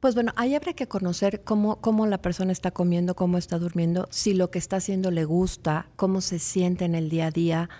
Pues 0.00 0.14
bueno, 0.14 0.32
ahí 0.36 0.54
habría 0.54 0.74
que 0.74 0.86
conocer 0.86 1.42
cómo, 1.42 1.80
cómo 1.80 2.06
la 2.06 2.18
persona 2.18 2.52
está 2.52 2.70
comiendo, 2.70 3.16
cómo 3.16 3.38
está 3.38 3.58
durmiendo, 3.58 4.08
si 4.10 4.34
lo 4.34 4.50
que 4.50 4.58
está 4.58 4.76
haciendo 4.76 5.10
le 5.10 5.24
gusta, 5.24 5.88
cómo 5.96 6.20
se 6.20 6.38
siente 6.38 6.84
en 6.84 6.94
el 6.94 7.08
día 7.08 7.28
a 7.28 7.30
día 7.30 7.70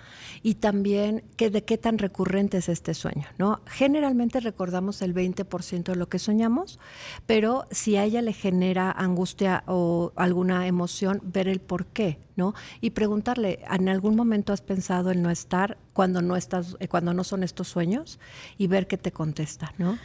y 0.41 0.55
también 0.55 1.23
qué, 1.35 1.51
de 1.51 1.63
qué 1.63 1.77
tan 1.77 1.99
recurrente 1.99 2.57
es 2.57 2.69
este 2.69 2.95
sueño. 2.95 3.27
¿no? 3.37 3.61
Generalmente 3.67 4.39
recordamos 4.39 5.03
el 5.03 5.13
20% 5.13 5.83
de 5.83 5.95
lo 5.95 6.09
que 6.09 6.17
soñamos, 6.17 6.79
pero 7.27 7.67
si 7.69 7.97
a 7.97 8.03
ella 8.03 8.23
le 8.23 8.33
genera 8.33 8.91
angustia 8.91 9.63
o 9.67 10.11
alguna 10.15 10.65
emoción, 10.65 11.21
ver 11.23 11.47
el 11.47 11.61
por 11.61 11.85
qué. 11.85 12.19
¿no? 12.35 12.53
Y 12.81 12.91
preguntarle, 12.91 13.59
¿en 13.69 13.89
algún 13.89 14.15
momento 14.15 14.53
has 14.53 14.61
pensado 14.61 15.11
en 15.11 15.23
no 15.23 15.31
estar 15.31 15.77
cuando 15.93 16.21
no, 16.21 16.35
estás, 16.35 16.77
eh, 16.79 16.87
cuando 16.87 17.13
no 17.13 17.23
son 17.23 17.43
estos 17.43 17.67
sueños? 17.67 18.19
Y 18.57 18.67
ver 18.67 18.85
qué 18.87 18.97
te 18.97 19.11
contesta, 19.11 19.73
¿no? 19.79 19.97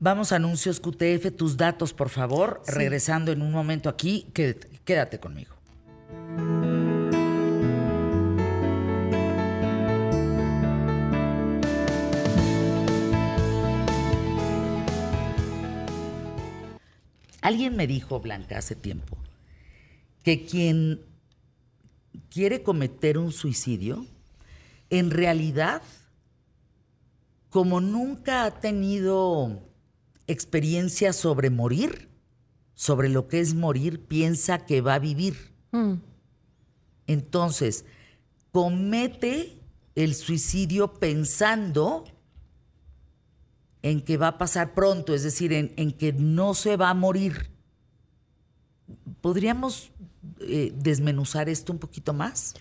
Vamos 0.00 0.30
a 0.30 0.36
anuncios 0.36 0.78
QTF, 0.78 1.36
tus 1.36 1.56
datos, 1.56 1.92
por 1.92 2.08
favor. 2.08 2.62
Regresando 2.68 3.32
en 3.32 3.42
un 3.42 3.50
momento 3.50 3.88
aquí, 3.88 4.28
quédate 4.84 5.18
conmigo. 5.18 5.56
Alguien 17.40 17.74
me 17.74 17.88
dijo, 17.88 18.20
Blanca, 18.20 18.58
hace 18.58 18.76
tiempo, 18.76 19.16
que 20.22 20.44
quien 20.44 21.00
quiere 22.30 22.62
cometer 22.62 23.18
un 23.18 23.32
suicidio, 23.32 24.06
en 24.90 25.10
realidad, 25.10 25.82
como 27.50 27.80
nunca 27.80 28.44
ha 28.44 28.60
tenido 28.60 29.67
experiencia 30.28 31.12
sobre 31.12 31.50
morir, 31.50 32.08
sobre 32.74 33.08
lo 33.08 33.26
que 33.26 33.40
es 33.40 33.54
morir, 33.54 34.06
piensa 34.06 34.64
que 34.64 34.80
va 34.80 34.94
a 34.94 34.98
vivir. 35.00 35.52
Mm. 35.72 35.94
Entonces, 37.08 37.84
comete 38.52 39.58
el 39.94 40.14
suicidio 40.14 40.94
pensando 40.94 42.04
en 43.82 44.00
que 44.00 44.16
va 44.16 44.28
a 44.28 44.38
pasar 44.38 44.74
pronto, 44.74 45.14
es 45.14 45.22
decir, 45.22 45.52
en, 45.52 45.92
que 45.92 46.12
no 46.12 46.54
se 46.54 46.76
va 46.76 46.90
a 46.90 46.94
morir. 46.94 47.50
¿Podríamos 49.20 49.90
eh, 50.40 50.72
desmenuzar 50.76 51.48
esto 51.48 51.72
un 51.72 51.78
poquito 51.78 52.12
más? 52.12 52.54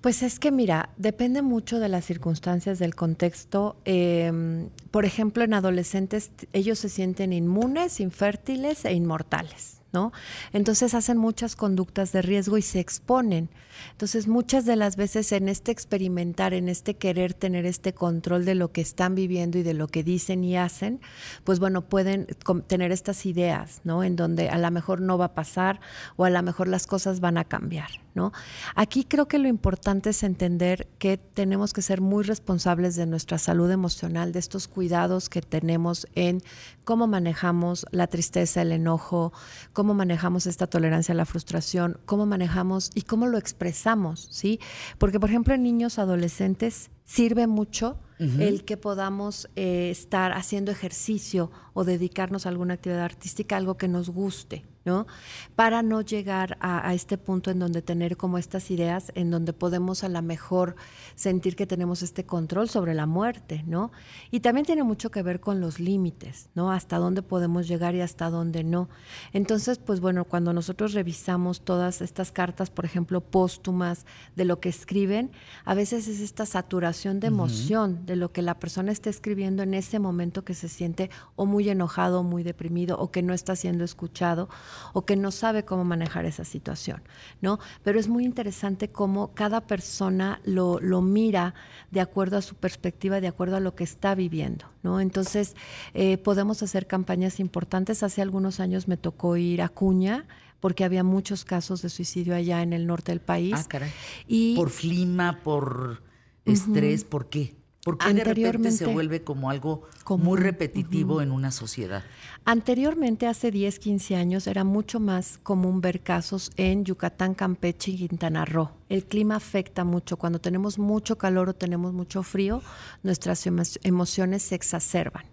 Pues 0.00 0.22
es 0.22 0.38
que 0.38 0.52
mira, 0.52 0.90
depende 0.96 1.42
mucho 1.42 1.80
de 1.80 1.88
las 1.88 2.04
circunstancias, 2.04 2.78
del 2.78 2.94
contexto. 2.94 3.76
Em, 3.84 4.68
por 4.92 5.04
ejemplo, 5.04 5.42
en 5.42 5.54
adolescentes 5.54 6.30
ellos 6.52 6.78
se 6.78 6.88
sienten 6.88 7.32
inmunes, 7.32 7.98
infértiles 7.98 8.84
e 8.84 8.92
inmortales. 8.92 9.77
¿No? 9.92 10.12
Entonces 10.52 10.94
hacen 10.94 11.18
muchas 11.18 11.56
conductas 11.56 12.12
de 12.12 12.22
riesgo 12.22 12.58
y 12.58 12.62
se 12.62 12.80
exponen. 12.80 13.48
Entonces 13.92 14.26
muchas 14.26 14.64
de 14.64 14.76
las 14.76 14.96
veces 14.96 15.32
en 15.32 15.48
este 15.48 15.72
experimentar, 15.72 16.52
en 16.52 16.68
este 16.68 16.94
querer 16.94 17.34
tener 17.34 17.64
este 17.64 17.92
control 17.92 18.44
de 18.44 18.54
lo 18.54 18.72
que 18.72 18.80
están 18.80 19.14
viviendo 19.14 19.58
y 19.58 19.62
de 19.62 19.74
lo 19.74 19.88
que 19.88 20.02
dicen 20.02 20.44
y 20.44 20.56
hacen, 20.56 21.00
pues 21.44 21.60
bueno, 21.60 21.82
pueden 21.82 22.26
tener 22.66 22.92
estas 22.92 23.24
ideas, 23.26 23.80
¿no? 23.84 24.02
En 24.02 24.16
donde 24.16 24.48
a 24.48 24.58
lo 24.58 24.70
mejor 24.70 25.00
no 25.00 25.16
va 25.16 25.26
a 25.26 25.34
pasar 25.34 25.80
o 26.16 26.24
a 26.24 26.30
lo 26.30 26.42
mejor 26.42 26.68
las 26.68 26.86
cosas 26.86 27.20
van 27.20 27.38
a 27.38 27.44
cambiar, 27.44 27.90
¿no? 28.14 28.32
Aquí 28.74 29.04
creo 29.04 29.28
que 29.28 29.38
lo 29.38 29.48
importante 29.48 30.10
es 30.10 30.22
entender 30.22 30.88
que 30.98 31.16
tenemos 31.16 31.72
que 31.72 31.82
ser 31.82 32.00
muy 32.00 32.24
responsables 32.24 32.96
de 32.96 33.06
nuestra 33.06 33.38
salud 33.38 33.70
emocional, 33.70 34.32
de 34.32 34.38
estos 34.38 34.68
cuidados 34.68 35.28
que 35.28 35.40
tenemos 35.40 36.06
en 36.14 36.42
cómo 36.84 37.06
manejamos 37.06 37.86
la 37.90 38.06
tristeza, 38.06 38.62
el 38.62 38.72
enojo, 38.72 39.32
cómo 39.78 39.94
manejamos 39.94 40.48
esta 40.48 40.66
tolerancia 40.66 41.12
a 41.12 41.16
la 41.16 41.24
frustración, 41.24 42.00
cómo 42.04 42.26
manejamos 42.26 42.90
y 42.96 43.02
cómo 43.02 43.28
lo 43.28 43.38
expresamos, 43.38 44.26
¿sí? 44.32 44.58
Porque, 44.98 45.20
por 45.20 45.30
ejemplo, 45.30 45.54
en 45.54 45.62
niños 45.62 46.00
adolescentes 46.00 46.90
sirve 47.04 47.46
mucho 47.46 47.96
el 48.18 48.64
que 48.64 48.76
podamos 48.76 49.48
eh, 49.54 49.90
estar 49.92 50.32
haciendo 50.32 50.72
ejercicio 50.72 51.52
o 51.74 51.84
dedicarnos 51.84 52.44
a 52.44 52.48
alguna 52.48 52.74
actividad 52.74 53.04
artística, 53.04 53.56
algo 53.56 53.76
que 53.76 53.86
nos 53.86 54.10
guste, 54.10 54.64
¿no? 54.88 55.06
Para 55.54 55.82
no 55.82 56.00
llegar 56.00 56.56
a, 56.60 56.94
este 56.94 57.18
punto 57.18 57.50
en 57.50 57.58
donde 57.58 57.82
tener 57.82 58.16
como 58.16 58.38
estas 58.38 58.70
ideas, 58.70 59.12
en 59.14 59.30
donde 59.30 59.52
podemos 59.52 60.02
a 60.02 60.08
lo 60.08 60.22
mejor 60.22 60.76
sentir 61.14 61.56
que 61.56 61.66
tenemos 61.66 62.02
este 62.02 62.24
control 62.24 62.70
sobre 62.70 62.94
la 62.94 63.04
muerte, 63.04 63.64
¿no? 63.66 63.92
Y 64.30 64.40
también 64.40 64.64
tiene 64.64 64.82
mucho 64.84 65.10
que 65.10 65.22
ver 65.22 65.40
con 65.40 65.60
los 65.60 65.78
límites, 65.78 66.48
¿no? 66.54 66.72
Hasta 66.72 66.96
dónde 66.96 67.20
podemos 67.20 67.68
llegar 67.68 67.94
y 67.94 68.00
hasta 68.00 68.30
dónde 68.30 68.64
no. 68.64 68.88
Entonces, 69.34 69.76
pues 69.76 70.00
bueno, 70.00 70.24
cuando 70.24 70.54
nosotros 70.54 70.94
revisamos 70.94 71.60
todas 71.60 72.00
estas 72.00 72.32
cartas, 72.32 72.70
por 72.70 72.86
ejemplo, 72.86 73.20
póstumas 73.20 74.06
de 74.36 74.46
lo 74.46 74.58
que 74.58 74.70
escriben, 74.70 75.32
a 75.66 75.74
veces 75.74 76.08
es 76.08 76.20
esta 76.20 76.46
saturación 76.46 77.20
de 77.20 77.26
emoción 77.26 78.06
de 78.06 78.16
lo 78.16 78.32
que 78.32 78.40
la 78.40 78.58
persona 78.58 78.90
está 78.90 79.10
escribiendo 79.10 79.62
en 79.62 79.74
ese 79.74 79.98
momento 79.98 80.46
que 80.46 80.54
se 80.54 80.70
siente 80.70 81.10
o 81.36 81.44
muy 81.44 81.68
enojado, 81.68 82.22
muy 82.22 82.42
deprimido, 82.42 82.98
o 82.98 83.10
que 83.10 83.22
no 83.22 83.34
está 83.34 83.54
siendo 83.54 83.84
escuchado, 83.84 84.48
o 84.92 85.04
que 85.04 85.16
no 85.16 85.30
sabe 85.30 85.64
cómo 85.64 85.84
manejar 85.84 86.24
esa 86.24 86.44
situación, 86.44 87.02
¿no? 87.40 87.58
Pero 87.82 87.98
es 87.98 88.08
muy 88.08 88.24
interesante 88.24 88.88
cómo 88.90 89.34
cada 89.34 89.62
persona 89.62 90.40
lo, 90.44 90.80
lo 90.80 91.02
mira 91.02 91.54
de 91.90 92.00
acuerdo 92.00 92.36
a 92.36 92.42
su 92.42 92.54
perspectiva, 92.54 93.20
de 93.20 93.28
acuerdo 93.28 93.56
a 93.56 93.60
lo 93.60 93.74
que 93.74 93.84
está 93.84 94.14
viviendo, 94.14 94.66
¿no? 94.82 95.00
Entonces, 95.00 95.56
eh, 95.94 96.18
podemos 96.18 96.62
hacer 96.62 96.86
campañas 96.86 97.40
importantes. 97.40 98.02
Hace 98.02 98.22
algunos 98.22 98.60
años 98.60 98.88
me 98.88 98.96
tocó 98.96 99.36
ir 99.36 99.62
a 99.62 99.68
Cuña, 99.68 100.26
porque 100.60 100.84
había 100.84 101.04
muchos 101.04 101.44
casos 101.44 101.82
de 101.82 101.88
suicidio 101.88 102.34
allá 102.34 102.62
en 102.62 102.72
el 102.72 102.86
norte 102.86 103.12
del 103.12 103.20
país. 103.20 103.54
Ah, 103.56 103.64
caray. 103.68 103.90
Y, 104.26 104.56
por 104.56 104.72
clima, 104.72 105.40
por 105.42 106.02
estrés, 106.44 107.04
¿por 107.04 107.28
qué? 107.28 107.57
Porque 107.88 108.12
de 108.12 108.24
repente 108.24 108.70
se 108.70 108.86
vuelve 108.86 109.22
como 109.22 109.48
algo 109.48 109.88
muy 110.18 110.38
repetitivo 110.38 111.22
en 111.22 111.30
una 111.30 111.50
sociedad. 111.50 112.04
Anteriormente, 112.44 113.26
hace 113.26 113.50
10, 113.50 113.78
15 113.78 114.16
años, 114.16 114.46
era 114.46 114.62
mucho 114.64 115.00
más 115.00 115.38
común 115.42 115.80
ver 115.80 116.00
casos 116.00 116.50
en 116.56 116.84
Yucatán, 116.84 117.34
Campeche 117.34 117.92
y 117.92 118.08
Quintana 118.08 118.44
Roo. 118.44 118.77
El 118.88 119.04
clima 119.04 119.36
afecta 119.36 119.84
mucho. 119.84 120.16
Cuando 120.16 120.38
tenemos 120.38 120.78
mucho 120.78 121.18
calor 121.18 121.50
o 121.50 121.54
tenemos 121.54 121.92
mucho 121.92 122.22
frío, 122.22 122.62
nuestras 123.02 123.46
emociones 123.46 124.42
se 124.42 124.54
exacerban. 124.54 125.24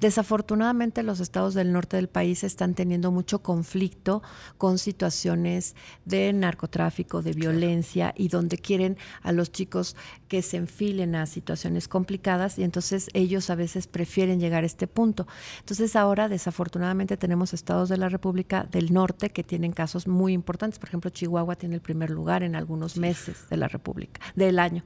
Desafortunadamente 0.00 1.02
los 1.02 1.20
estados 1.20 1.54
del 1.54 1.72
norte 1.72 1.96
del 1.96 2.08
país 2.08 2.44
están 2.44 2.74
teniendo 2.74 3.10
mucho 3.10 3.40
conflicto 3.40 4.22
con 4.58 4.78
situaciones 4.78 5.74
de 6.04 6.32
narcotráfico, 6.32 7.22
de 7.22 7.32
violencia 7.32 8.14
y 8.16 8.28
donde 8.28 8.58
quieren 8.58 8.96
a 9.22 9.32
los 9.32 9.50
chicos 9.50 9.96
que 10.28 10.42
se 10.42 10.56
enfilen 10.56 11.14
a 11.14 11.26
situaciones 11.26 11.88
complicadas 11.88 12.58
y 12.58 12.64
entonces 12.64 13.08
ellos 13.14 13.50
a 13.50 13.54
veces 13.54 13.86
prefieren 13.86 14.40
llegar 14.40 14.62
a 14.62 14.66
este 14.66 14.86
punto. 14.86 15.26
Entonces 15.60 15.96
ahora 15.96 16.28
desafortunadamente 16.28 17.16
tenemos 17.16 17.52
estados 17.52 17.88
de 17.88 17.96
la 17.96 18.08
República 18.08 18.64
del 18.70 18.92
Norte 18.92 19.30
que 19.30 19.42
tienen 19.44 19.72
casos 19.72 20.06
muy 20.06 20.32
importantes. 20.32 20.78
Por 20.78 20.88
ejemplo, 20.88 21.10
Chihuahua 21.10 21.56
tiene 21.56 21.74
el 21.74 21.80
primer 21.80 22.10
lugar 22.10 22.42
en 22.42 22.55
algunos 22.56 22.96
meses 22.96 23.48
de 23.48 23.56
la 23.56 23.68
República, 23.68 24.20
del 24.34 24.58
año. 24.58 24.84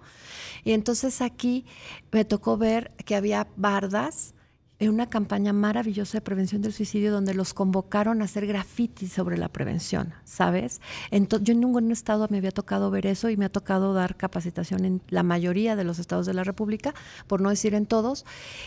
Y 0.64 0.72
entonces 0.72 1.22
aquí 1.22 1.66
me 2.12 2.24
tocó 2.24 2.56
ver 2.56 2.92
que 3.04 3.16
había 3.16 3.48
bardas 3.56 4.34
en 4.80 4.88
una 4.88 5.08
campaña 5.08 5.52
maravillosa 5.52 6.18
de 6.18 6.22
prevención 6.22 6.62
del 6.62 6.72
suicidio 6.72 7.12
donde 7.12 7.34
los 7.34 7.52
convocaron 7.52 8.22
a 8.22 8.24
hacer 8.24 8.46
grafitis 8.46 9.12
sobre 9.12 9.36
la 9.36 9.48
prevención, 9.48 10.14
¿sabes? 10.24 10.80
Entonces, 11.10 11.46
yo 11.46 11.52
en 11.52 11.60
ningún 11.60 11.92
estado 11.92 12.26
me 12.30 12.38
había 12.38 12.50
tocado 12.50 12.90
ver 12.90 13.06
eso 13.06 13.28
y 13.28 13.36
me 13.36 13.44
ha 13.44 13.50
tocado 13.50 13.92
dar 13.92 14.16
capacitación 14.16 14.86
en 14.86 15.02
la 15.08 15.22
mayoría 15.22 15.76
de 15.76 15.84
los 15.84 15.98
estados 15.98 16.24
de 16.24 16.32
la 16.32 16.44
República, 16.44 16.94
por 17.26 17.42
no 17.42 17.50
decir 17.50 17.74
en 17.74 17.84
todos, 17.84 18.24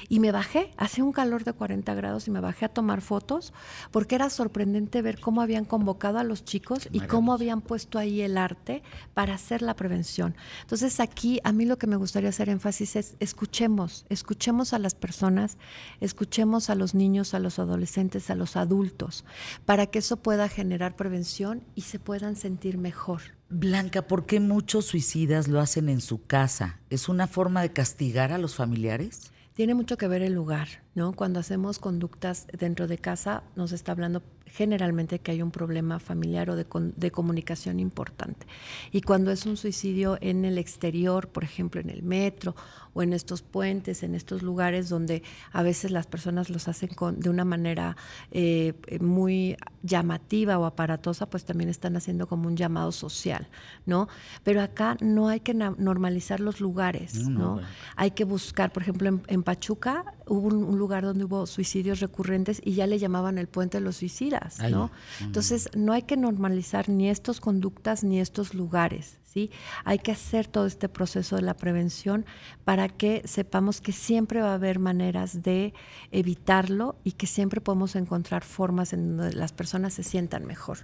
y 0.08 0.20
me 0.20 0.32
bajé, 0.32 0.72
hacía 0.78 1.04
un 1.04 1.14
calor 1.14 1.44
de 1.44 1.54
40 1.54 1.94
grados 1.96 2.28
y 2.28 2.32
me 2.32 2.40
bajé 2.40 2.66
a 2.66 2.70
tomar 2.70 3.02
fotos 3.02 3.52
porque 3.90 4.14
era 4.14 4.30
sorprendente 4.30 5.02
ver 5.02 5.20
cómo 5.20 5.42
habían 5.42 5.66
convocado 5.66 6.20
a 6.20 6.24
los 6.24 6.46
chicos 6.46 6.88
y 6.92 7.00
cómo 7.00 7.34
habían 7.34 7.62
puesto 7.62 7.98
ahí 7.98 8.22
el 8.22 8.38
arte 8.38 8.84
para 9.16 9.34
hacer 9.34 9.64
la 9.64 9.76
prevención. 9.76 10.36
Entonces 10.62 11.00
aquí 11.00 11.40
a 11.44 11.52
mí 11.52 11.66
lo 11.66 11.80
que 11.80 11.88
me 11.88 11.96
gustaría 11.96 12.30
hacer 12.30 12.50
énfasis 12.50 12.96
es 12.96 13.16
escuchemos, 13.20 14.06
escuchemos 14.10 14.74
a 14.74 14.80
las 14.80 14.94
personas, 14.94 15.58
escuchemos 16.04 16.70
a 16.70 16.76
los 16.76 16.94
niños, 16.94 17.34
a 17.34 17.40
los 17.40 17.60
adolescentes, 17.60 18.30
a 18.30 18.36
los 18.36 18.56
adultos, 18.58 19.24
para 19.66 19.88
que 19.88 20.00
eso 20.00 20.18
pueda 20.18 20.50
generar 20.50 20.96
prevención 20.96 21.64
y 21.76 21.82
se 21.82 21.98
puedan 21.98 22.36
sentir 22.36 22.78
mejor. 22.78 23.22
Blanca, 23.50 24.08
¿por 24.08 24.26
qué 24.26 24.40
muchos 24.40 24.86
suicidas 24.86 25.48
lo 25.48 25.60
hacen 25.60 25.88
en 25.88 26.02
su 26.02 26.26
casa? 26.26 26.80
¿Es 26.90 27.08
una 27.08 27.28
forma 27.28 27.62
de 27.62 27.72
castigar 27.72 28.34
a 28.34 28.38
los 28.38 28.56
familiares? 28.56 29.32
Tiene 29.54 29.76
mucho 29.76 29.98
que 29.98 30.08
ver 30.08 30.24
el 30.24 30.34
lugar, 30.34 30.68
¿no? 30.96 31.14
Cuando 31.14 31.40
hacemos 31.40 31.80
conductas 31.80 32.48
dentro 32.58 32.88
de 32.88 32.98
casa, 32.98 33.44
nos 33.56 33.72
está 33.72 33.92
hablando 33.92 34.24
generalmente 34.54 35.18
que 35.20 35.32
hay 35.32 35.42
un 35.42 35.50
problema 35.50 35.98
familiar 36.00 36.52
o 36.52 36.56
de, 36.56 36.68
de, 36.96 37.12
comunicación 37.12 37.80
importante. 37.80 38.46
Y 38.92 39.02
cuando 39.02 39.32
es 39.32 39.48
un 39.48 39.58
suicidio 39.58 40.20
en 40.22 40.46
el 40.46 40.60
exterior, 40.60 41.28
por 41.28 41.44
ejemplo 41.44 41.82
en 41.82 41.90
el 41.90 42.04
metro 42.04 42.56
o 42.94 43.02
en 43.02 43.14
estos 43.14 43.42
puentes, 43.42 44.04
en 44.04 44.14
estos 44.14 44.44
lugares 44.44 44.90
donde 44.90 45.24
a 45.52 45.64
veces 45.64 45.90
las 45.90 46.06
personas 46.06 46.52
los 46.52 46.68
hacen 46.68 46.90
con, 46.90 47.20
de 47.20 47.30
una 47.32 47.46
manera 47.46 47.98
eh, 48.32 48.74
muy 49.02 49.58
llamativa 49.82 50.60
o 50.60 50.66
aparatosa, 50.66 51.26
pues 51.26 51.46
también 51.46 51.70
están 51.70 51.98
haciendo 51.98 52.28
como 52.28 52.48
un 52.48 52.56
llamado 52.56 52.92
social, 52.92 53.50
¿no? 53.88 54.08
Pero 54.44 54.62
acá 54.62 54.98
no 55.02 55.30
hay 55.30 55.40
que 55.40 55.54
normalizar 55.54 56.40
los 56.40 56.62
lugares, 56.62 57.28
¿no? 57.28 57.60
Hay 57.96 58.12
que 58.12 58.24
buscar, 58.24 58.72
por 58.72 58.84
ejemplo, 58.84 59.20
en, 59.28 59.44
Pachuca 59.44 60.14
hubo 60.28 60.48
un, 60.48 60.78
lugar 60.78 61.04
donde 61.04 61.26
hubo 61.26 61.46
suicidios 61.46 62.00
recurrentes 62.00 62.62
y 62.64 62.74
ya 62.74 62.88
le 62.88 63.00
llamaban 63.00 63.38
el 63.38 63.48
puente 63.48 63.78
de 63.78 63.84
los 63.84 63.98
suicidas 63.98 64.60
¿no? 64.70 64.92
Entonces, 65.22 65.70
no 65.76 65.94
hay 65.94 66.04
que 66.04 66.18
normalizar 66.18 66.90
ni 66.90 67.10
estas 67.10 67.40
conductas 67.40 68.04
ni 68.04 68.20
estos 68.20 68.54
lugares, 68.54 69.18
¿sí? 69.26 69.52
Hay 69.86 70.00
que 70.00 70.12
hacer 70.12 70.48
todo 70.48 70.66
este 70.66 70.90
proceso 70.90 71.36
de 71.36 71.42
la 71.42 71.56
prevención 71.56 72.26
para 72.64 72.90
que 72.90 73.22
sepamos 73.26 73.82
que 73.82 73.92
siempre 73.92 74.42
va 74.42 74.52
a 74.52 74.56
haber 74.56 74.80
maneras 74.80 75.44
de 75.44 75.74
evitarlo 76.12 76.96
y 77.04 77.14
que 77.14 77.28
siempre 77.28 77.62
podemos 77.62 77.96
encontrar 77.96 78.44
formas 78.44 78.94
en 78.94 79.18
donde 79.18 79.34
las 79.34 79.52
personas 79.52 79.94
se 79.94 80.04
sientan 80.04 80.46
mejor. 80.46 80.80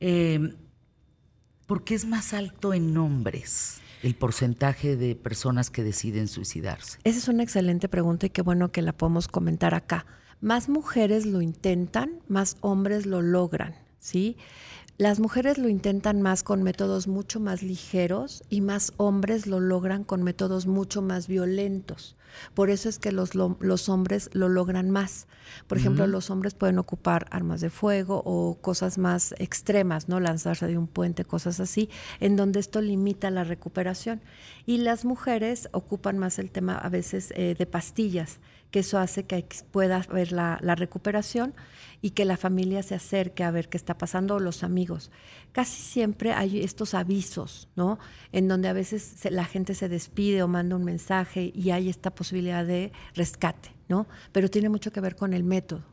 Eh, 0.00 0.54
¿Por 1.66 1.84
qué 1.84 1.94
es 1.94 2.06
más 2.06 2.32
alto 2.32 2.72
en 2.72 2.96
hombres? 2.96 3.80
El 4.02 4.14
porcentaje 4.14 4.96
de 4.96 5.14
personas 5.16 5.70
que 5.70 5.82
deciden 5.82 6.28
suicidarse? 6.28 6.98
Esa 7.04 7.18
es 7.18 7.28
una 7.28 7.42
excelente 7.42 7.88
pregunta 7.88 8.26
y 8.26 8.30
qué 8.30 8.42
bueno 8.42 8.70
que 8.70 8.82
la 8.82 8.92
podemos 8.92 9.28
comentar 9.28 9.74
acá 9.74 10.06
más 10.40 10.68
mujeres 10.68 11.26
lo 11.26 11.42
intentan, 11.42 12.20
más 12.28 12.56
hombres 12.60 13.06
lo 13.06 13.22
logran, 13.22 13.74
¿sí? 13.98 14.36
Las 14.96 15.20
mujeres 15.20 15.58
lo 15.58 15.68
intentan 15.68 16.22
más 16.22 16.42
con 16.42 16.62
métodos 16.62 17.06
mucho 17.06 17.40
más 17.40 17.62
ligeros 17.62 18.42
y 18.48 18.60
más 18.60 18.92
hombres 18.96 19.46
lo 19.46 19.60
logran 19.60 20.04
con 20.04 20.22
métodos 20.22 20.66
mucho 20.66 21.02
más 21.02 21.28
violentos. 21.28 22.16
Por 22.54 22.70
eso 22.70 22.88
es 22.88 22.98
que 22.98 23.12
los, 23.12 23.34
los 23.34 23.88
hombres 23.88 24.30
lo 24.32 24.48
logran 24.48 24.90
más. 24.90 25.26
Por 25.66 25.78
ejemplo, 25.78 26.06
los 26.06 26.30
hombres 26.30 26.54
pueden 26.54 26.78
ocupar 26.78 27.26
armas 27.30 27.60
de 27.60 27.70
fuego 27.70 28.22
o 28.24 28.58
cosas 28.60 28.98
más 28.98 29.34
extremas, 29.38 30.08
¿no? 30.08 30.20
Lanzarse 30.20 30.66
de 30.66 30.78
un 30.78 30.86
puente, 30.86 31.24
cosas 31.24 31.60
así, 31.60 31.88
en 32.20 32.36
donde 32.36 32.60
esto 32.60 32.80
limita 32.80 33.30
la 33.30 33.44
recuperación. 33.44 34.20
Y 34.66 34.78
las 34.78 35.04
mujeres 35.04 35.68
ocupan 35.72 36.18
más 36.18 36.38
el 36.38 36.50
tema 36.50 36.76
a 36.76 36.88
veces 36.88 37.32
eh, 37.34 37.54
de 37.58 37.66
pastillas 37.66 38.40
que 38.70 38.80
eso 38.80 38.98
hace 38.98 39.24
que 39.24 39.46
pueda 39.70 40.00
ver 40.12 40.32
la, 40.32 40.58
recuperación 40.58 41.54
y 42.02 42.10
que 42.10 42.24
la 42.24 42.36
familia 42.36 42.82
se 42.82 42.94
acerque 42.94 43.42
a 43.42 43.50
ver 43.50 43.68
qué 43.68 43.76
está 43.76 43.96
pasando 43.96 44.34
o 44.34 44.40
los 44.40 44.62
amigos. 44.62 45.10
Casi 45.52 45.82
siempre 45.82 46.32
hay 46.32 46.60
estos 46.60 46.94
avisos, 46.94 47.68
¿no? 47.76 47.98
En 48.30 48.46
donde 48.46 48.68
a 48.68 48.72
veces 48.72 49.16
la 49.30 49.44
gente 49.44 49.74
se 49.74 49.88
despide 49.88 50.42
o 50.42 50.48
manda 50.48 50.76
un 50.76 50.84
mensaje 50.84 51.50
y 51.54 51.70
hay 51.70 51.88
esta 51.88 52.14
posibilidad 52.18 52.66
de 52.66 52.90
rescate, 53.14 53.70
¿no? 53.88 54.08
Pero 54.32 54.50
tiene 54.50 54.68
mucho 54.68 54.90
que 54.90 55.00
ver 55.00 55.14
con 55.14 55.32
el 55.32 55.44
método. 55.44 55.84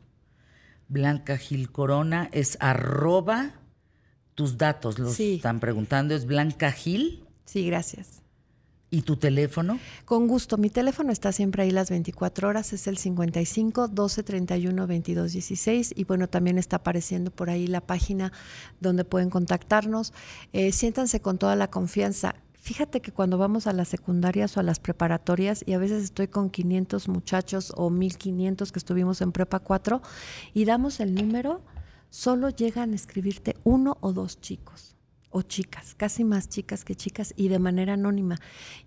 Blanca 0.87 1.37
Gil 1.37 1.71
Corona 1.71 2.29
es 2.31 2.57
arroba 2.59 3.53
tus 4.33 4.57
datos, 4.57 4.99
los 4.99 5.19
están 5.19 5.59
preguntando, 5.59 6.15
es 6.15 6.25
Blanca 6.25 6.71
Gil. 6.71 7.23
Sí, 7.45 7.65
gracias. 7.67 8.23
¿Y 8.91 9.01
tu 9.01 9.17
teléfono? 9.17 9.79
Con 10.05 10.27
gusto. 10.27 10.57
Mi 10.57 10.69
teléfono 10.69 11.11
está 11.11 11.31
siempre 11.31 11.63
ahí 11.63 11.71
las 11.71 11.89
24 11.89 12.47
horas. 12.47 12.71
Es 12.71 12.87
el 12.87 12.97
55 12.97 13.89
12 13.89 14.23
31 14.23 14.87
22 14.87 15.33
16. 15.33 15.93
Y 15.95 16.03
bueno, 16.05 16.29
también 16.29 16.57
está 16.57 16.77
apareciendo 16.77 17.29
por 17.29 17.49
ahí 17.49 17.67
la 17.67 17.81
página 17.81 18.31
donde 18.79 19.03
pueden 19.03 19.29
contactarnos. 19.29 20.13
Eh, 20.53 20.71
siéntanse 20.71 21.19
con 21.19 21.37
toda 21.37 21.55
la 21.55 21.69
confianza. 21.69 22.35
Fíjate 22.65 22.99
que 22.99 23.11
cuando 23.11 23.37
vamos 23.37 23.67
a 23.67 23.73
las 23.73 23.89
secundarias 23.89 24.57
o 24.57 24.59
a 24.59 24.63
las 24.63 24.79
preparatorias, 24.79 25.63
y 25.67 25.73
a 25.73 25.77
veces 25.77 26.03
estoy 26.03 26.29
con 26.29 26.49
500 26.49 27.07
muchachos 27.09 27.71
o 27.77 27.91
1500 27.91 28.71
que 28.71 28.79
estuvimos 28.79 29.21
en 29.21 29.31
Prepa 29.31 29.59
4, 29.59 30.01
y 30.55 30.65
damos 30.65 30.99
el 30.99 31.13
número, 31.13 31.61
solo 32.09 32.49
llegan 32.49 32.93
a 32.93 32.95
escribirte 32.95 33.55
uno 33.63 33.97
o 34.01 34.13
dos 34.13 34.41
chicos 34.41 34.94
o 35.35 35.41
chicas, 35.41 35.95
casi 35.95 36.23
más 36.23 36.47
chicas 36.47 36.85
que 36.85 36.95
chicas 36.95 37.33
y 37.35 37.49
de 37.49 37.59
manera 37.59 37.95
anónima. 37.95 38.37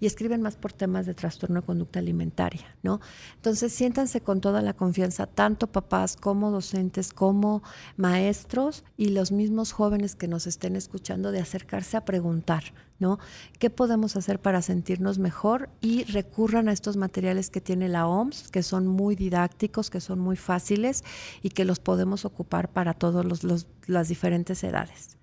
Y 0.00 0.06
escriben 0.06 0.40
más 0.40 0.56
por 0.56 0.72
temas 0.72 1.04
de 1.04 1.12
trastorno 1.12 1.60
de 1.60 1.66
conducta 1.66 1.98
alimentaria, 1.98 2.74
¿no? 2.82 3.02
Entonces 3.34 3.70
siéntanse 3.70 4.22
con 4.22 4.40
toda 4.40 4.62
la 4.62 4.72
confianza, 4.72 5.26
tanto 5.26 5.66
papás 5.66 6.16
como 6.16 6.50
docentes, 6.50 7.12
como 7.12 7.62
maestros 7.98 8.82
y 8.96 9.10
los 9.10 9.30
mismos 9.30 9.72
jóvenes 9.72 10.14
que 10.14 10.26
nos 10.26 10.46
estén 10.46 10.74
escuchando, 10.74 11.32
de 11.32 11.40
acercarse 11.40 11.98
a 11.98 12.06
preguntar, 12.06 12.64
¿no? 12.98 13.18
¿Qué 13.58 13.68
podemos 13.68 14.16
hacer 14.16 14.40
para 14.40 14.62
sentirnos 14.62 15.18
mejor? 15.18 15.68
Y 15.82 16.04
recurran 16.04 16.70
a 16.70 16.72
estos 16.72 16.96
materiales 16.96 17.50
que 17.50 17.60
tiene 17.60 17.90
la 17.90 18.06
OMS, 18.06 18.48
que 18.50 18.62
son 18.62 18.86
muy 18.86 19.16
didácticos, 19.16 19.90
que 19.90 20.00
son 20.00 20.18
muy 20.18 20.36
fáciles 20.36 21.04
y 21.42 21.50
que 21.50 21.66
los 21.66 21.78
podemos 21.78 22.24
ocupar 22.24 22.70
para 22.70 22.94
todas 22.94 23.44
las 23.86 24.08
diferentes 24.08 24.64
edades. 24.64 25.17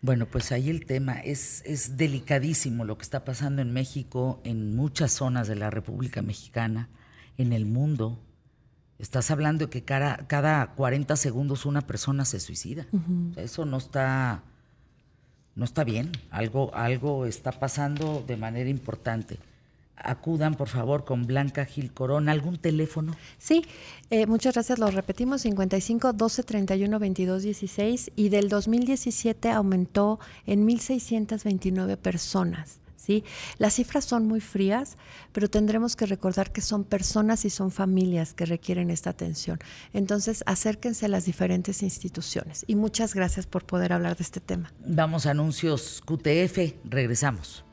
Bueno, 0.00 0.26
pues 0.26 0.52
ahí 0.52 0.70
el 0.70 0.86
tema 0.86 1.14
es, 1.20 1.62
es 1.66 1.96
delicadísimo 1.96 2.84
lo 2.84 2.96
que 2.96 3.02
está 3.02 3.24
pasando 3.24 3.62
en 3.62 3.72
México, 3.72 4.40
en 4.44 4.76
muchas 4.76 5.12
zonas 5.12 5.48
de 5.48 5.56
la 5.56 5.70
República 5.70 6.22
Mexicana, 6.22 6.88
en 7.36 7.52
el 7.52 7.66
mundo. 7.66 8.20
Estás 8.98 9.30
hablando 9.30 9.66
de 9.66 9.70
que 9.70 9.84
cada, 9.84 10.16
cada 10.28 10.74
40 10.74 11.16
segundos 11.16 11.66
una 11.66 11.82
persona 11.82 12.24
se 12.24 12.38
suicida. 12.40 12.86
eso 13.36 13.64
no 13.64 13.78
está, 13.78 14.44
no 15.56 15.64
está 15.64 15.82
bien. 15.82 16.12
Algo, 16.30 16.74
algo 16.74 17.26
está 17.26 17.52
pasando 17.52 18.24
de 18.26 18.36
manera 18.36 18.70
importante 18.70 19.38
acudan 20.02 20.54
por 20.54 20.68
favor 20.68 21.04
con 21.04 21.26
Blanca 21.26 21.64
Gil 21.64 21.92
Corona. 21.92 22.32
¿Algún 22.32 22.58
teléfono? 22.58 23.16
Sí, 23.38 23.64
eh, 24.10 24.26
muchas 24.26 24.54
gracias. 24.54 24.78
Lo 24.78 24.90
repetimos, 24.90 25.42
55 25.42 26.12
12 26.12 26.42
31 26.42 26.98
22 26.98 27.42
16 27.42 28.12
y 28.16 28.28
del 28.28 28.48
2017 28.48 29.50
aumentó 29.50 30.18
en 30.46 30.66
1.629 30.66 31.96
personas. 31.96 32.80
¿Sí? 32.96 33.24
Las 33.56 33.74
cifras 33.74 34.04
son 34.04 34.26
muy 34.26 34.40
frías, 34.40 34.98
pero 35.32 35.48
tendremos 35.48 35.96
que 35.96 36.04
recordar 36.04 36.52
que 36.52 36.60
son 36.60 36.84
personas 36.84 37.46
y 37.46 37.50
son 37.50 37.70
familias 37.70 38.34
que 38.34 38.44
requieren 38.44 38.90
esta 38.90 39.08
atención. 39.08 39.58
Entonces, 39.94 40.44
acérquense 40.44 41.06
a 41.06 41.08
las 41.08 41.24
diferentes 41.24 41.82
instituciones. 41.82 42.66
Y 42.66 42.74
muchas 42.74 43.14
gracias 43.14 43.46
por 43.46 43.64
poder 43.64 43.94
hablar 43.94 44.18
de 44.18 44.24
este 44.24 44.40
tema. 44.40 44.74
Vamos 44.86 45.24
a 45.24 45.30
anuncios 45.30 46.02
QTF, 46.04 46.74
regresamos. 46.84 47.64